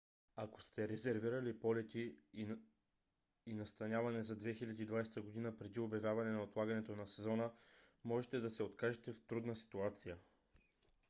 [0.35, 2.15] ако сте резервирали полети
[3.45, 5.57] и настаняване за 2020 г.
[5.57, 7.51] преди обявяване на отлагането на сезона
[8.03, 10.17] може да се окажете в трудна ситуация